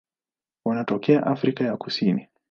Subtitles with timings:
[0.65, 2.27] Wanatokea Afrika ya Kusini.